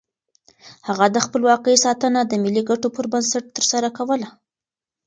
[0.87, 4.27] هغه د خپلواکۍ ساتنه د ملي ګټو پر بنسټ ترسره کوله.